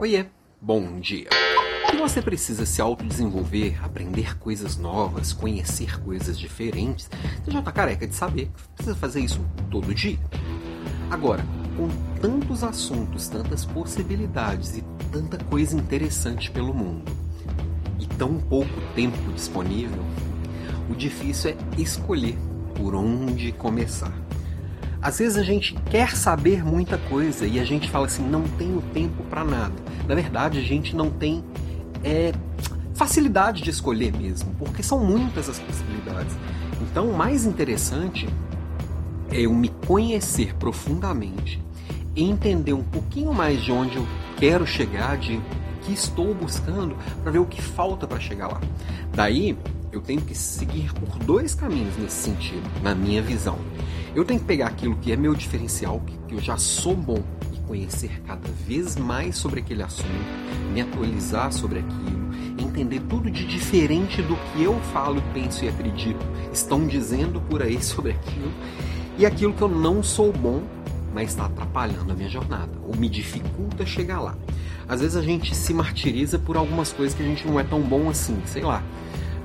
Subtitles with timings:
[0.00, 0.24] Oiê,
[0.58, 1.28] bom dia.
[1.90, 7.10] Se você precisa se autodesenvolver, aprender coisas novas, conhecer coisas diferentes,
[7.44, 10.18] você já está careca de saber que precisa fazer isso todo dia.
[11.10, 11.44] Agora,
[11.76, 11.86] com
[12.18, 14.82] tantos assuntos, tantas possibilidades e
[15.12, 17.12] tanta coisa interessante pelo mundo,
[17.98, 20.02] e tão pouco tempo disponível,
[20.88, 22.38] o difícil é escolher
[22.74, 24.14] por onde começar.
[25.02, 28.82] Às vezes a gente quer saber muita coisa e a gente fala assim, não tenho
[28.92, 29.74] tempo para nada.
[30.06, 31.42] Na verdade, a gente não tem
[32.04, 32.32] é,
[32.94, 36.36] facilidade de escolher mesmo, porque são muitas as possibilidades.
[36.82, 38.28] Então, o mais interessante
[39.30, 41.62] é eu me conhecer profundamente,
[42.14, 45.40] entender um pouquinho mais de onde eu quero chegar, de
[45.82, 48.60] que estou buscando, para ver o que falta para chegar lá.
[49.14, 49.56] Daí,
[49.92, 53.58] eu tenho que seguir por dois caminhos nesse sentido, na minha visão.
[54.14, 57.22] Eu tenho que pegar aquilo que é meu diferencial, que eu já sou bom,
[57.52, 60.08] e conhecer cada vez mais sobre aquele assunto,
[60.72, 66.24] me atualizar sobre aquilo, entender tudo de diferente do que eu falo, penso e acredito,
[66.52, 68.52] estão dizendo por aí sobre aquilo,
[69.18, 70.62] e aquilo que eu não sou bom,
[71.12, 74.36] mas está atrapalhando a minha jornada, ou me dificulta chegar lá.
[74.88, 77.80] Às vezes a gente se martiriza por algumas coisas que a gente não é tão
[77.80, 78.82] bom assim, sei lá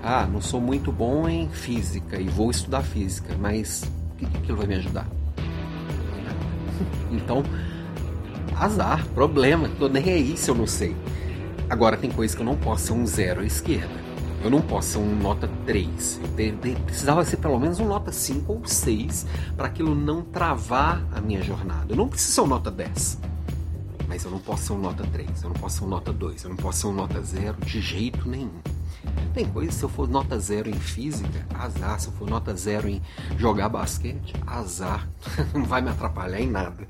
[0.08, 4.38] ah, não sou muito bom em física e vou estudar física, mas o que, que
[4.38, 5.08] aquilo vai me ajudar?
[7.12, 7.42] Então,
[8.56, 10.96] azar, problema, tô nem aí se eu não sei.
[11.68, 14.06] Agora tem coisa que eu não posso ser um zero à esquerda.
[14.44, 16.22] Eu não posso ser um nota 3.
[16.38, 19.26] Eu precisava ser pelo menos um nota 5 ou 6
[19.58, 21.88] para aquilo não travar a minha jornada.
[21.90, 23.18] Eu não preciso ser um nota 10.
[24.08, 26.44] Mas eu não posso ser um nota 3, eu não posso ser um nota 2,
[26.44, 28.75] eu não posso ser um nota 0 de jeito nenhum.
[29.34, 32.00] Tem coisa, se eu for nota zero em física, azar.
[32.00, 33.02] Se eu for nota zero em
[33.38, 35.08] jogar basquete, azar.
[35.54, 36.88] não vai me atrapalhar em nada.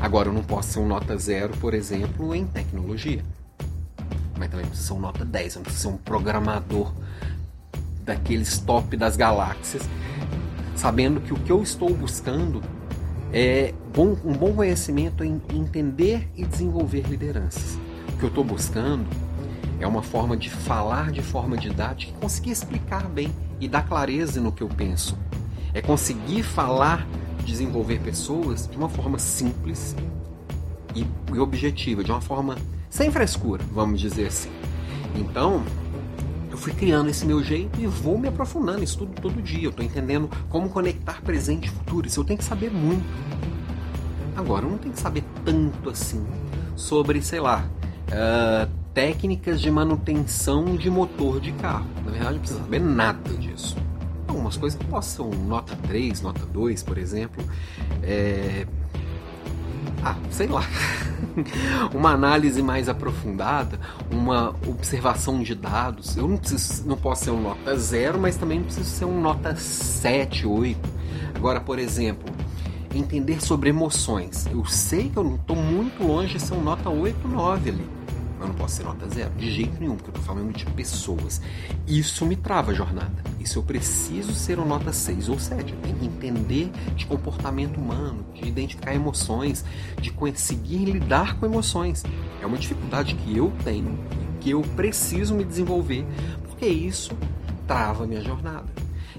[0.00, 3.24] Agora, eu não posso ser um nota zero, por exemplo, em tecnologia.
[4.36, 5.54] Mas também preciso ser um nota 10.
[5.54, 6.92] Eu não preciso ser um programador
[8.04, 9.82] daqueles top das galáxias.
[10.76, 12.62] Sabendo que o que eu estou buscando
[13.32, 17.78] é bom, um bom conhecimento em entender e desenvolver lideranças.
[18.14, 19.06] O que eu estou buscando
[19.80, 24.40] é uma forma de falar de forma didática e conseguir explicar bem e dar clareza
[24.40, 25.16] no que eu penso.
[25.72, 27.06] É conseguir falar,
[27.44, 29.94] desenvolver pessoas de uma forma simples
[30.94, 32.56] e, e objetiva, de uma forma
[32.90, 34.50] sem frescura, vamos dizer assim.
[35.14, 35.62] Então,
[36.50, 39.64] eu fui criando esse meu jeito e vou me aprofundando, estudo todo dia.
[39.64, 42.06] Eu estou entendendo como conectar presente e futuro.
[42.06, 43.04] Isso eu tenho que saber muito.
[44.34, 46.24] Agora, eu não tenho que saber tanto assim
[46.74, 47.68] sobre, sei lá,
[48.08, 51.86] uh, técnicas de manutenção de motor de carro.
[52.04, 53.76] Na verdade, não precisa saber nada disso.
[54.26, 57.44] Algumas coisas que possam nota 3, nota 2, por exemplo.
[58.02, 58.66] É...
[60.02, 60.64] Ah, sei lá.
[61.94, 63.78] uma análise mais aprofundada,
[64.10, 66.16] uma observação de dados.
[66.16, 69.20] Eu não, preciso, não posso ser um nota 0, mas também não preciso ser um
[69.20, 70.76] nota 7, 8.
[71.36, 72.28] Agora, por exemplo,
[72.92, 74.48] entender sobre emoções.
[74.50, 77.98] Eu sei que eu não estou muito longe de ser um nota 8, 9 ali
[78.40, 81.40] eu não posso ser nota zero, de jeito nenhum, porque eu estou falando de pessoas.
[81.86, 83.22] Isso me trava a jornada.
[83.40, 85.72] Isso eu preciso ser uma nota 6 ou 7.
[85.72, 89.64] Eu tenho que entender de comportamento humano, de identificar emoções,
[90.00, 92.04] de conseguir lidar com emoções.
[92.40, 93.98] É uma dificuldade que eu tenho,
[94.40, 96.06] que eu preciso me desenvolver,
[96.46, 97.16] porque isso
[97.66, 98.66] trava a minha jornada.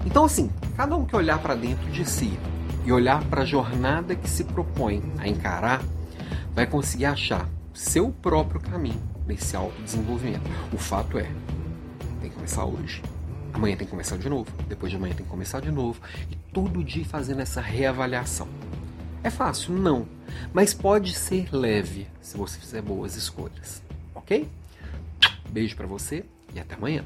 [0.04, 2.38] Então, assim, cada um que olhar para dentro de si
[2.84, 5.82] e olhar para a jornada que se propõe a encarar,
[6.54, 7.46] vai conseguir achar
[7.80, 10.44] seu próprio caminho nesse autodesenvolvimento.
[10.70, 11.30] O fato é,
[12.20, 13.02] tem que começar hoje.
[13.54, 14.52] Amanhã tem que começar de novo.
[14.68, 15.98] Depois de amanhã tem que começar de novo.
[16.30, 18.46] E todo dia fazendo essa reavaliação.
[19.24, 19.72] É fácil?
[19.72, 20.06] Não.
[20.52, 23.82] Mas pode ser leve se você fizer boas escolhas.
[24.14, 24.46] Ok?
[25.48, 26.24] Beijo para você
[26.54, 27.02] e até amanhã.